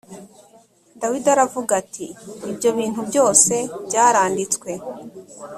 dawidi 0.99 1.27
aravuga 1.35 1.71
ati 1.81 2.05
ibyo 2.51 2.69
bintu 2.79 2.99
byose 3.09 3.53
byaranditswe 3.87 4.69